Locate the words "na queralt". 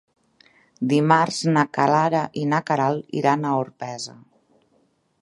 2.55-3.17